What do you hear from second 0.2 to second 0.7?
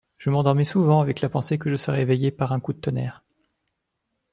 m'endormais